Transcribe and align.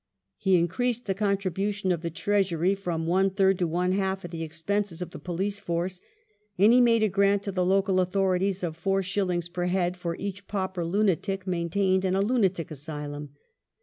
He 0.37 0.55
increased 0.57 1.05
the 1.05 1.13
contribution 1.13 1.91
of 1.91 2.01
the 2.01 2.09
Treasury 2.09 2.73
from 2.73 3.05
one 3.05 3.29
third 3.29 3.59
to 3.59 3.67
one 3.67 3.91
half 3.91 4.25
of 4.25 4.31
the 4.31 4.43
ex 4.43 4.59
penses 4.59 4.99
of 4.99 5.11
the 5.11 5.19
police 5.19 5.59
force, 5.59 6.01
and 6.57 6.73
he 6.73 6.81
made 6.81 7.03
a 7.03 7.07
grant 7.07 7.43
to 7.43 7.51
the 7.51 7.63
local 7.63 7.99
authorities 7.99 8.63
of 8.63 8.75
4s. 8.83 9.53
per 9.53 9.67
head 9.67 9.95
for 9.95 10.15
each 10.15 10.47
pauper 10.47 10.83
lunatic 10.83 11.45
maintained 11.45 12.03
in 12.03 12.15
a 12.15 12.21
lunatic 12.23 12.71
asylum. 12.71 13.35